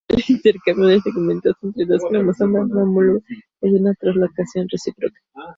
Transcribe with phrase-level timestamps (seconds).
[0.07, 5.19] El intercambio de segmento entre dos cromosomas no homólogos es una translocación recíproca.